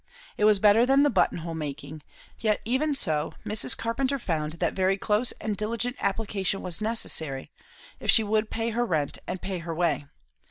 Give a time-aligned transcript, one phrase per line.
[0.35, 2.01] It was better than the buttonhole making;
[2.39, 3.77] yet even so, Mrs.
[3.77, 7.51] Carpenter found that very close and diligent application was necessary,
[7.99, 10.07] if she would pay her rent and pay her way.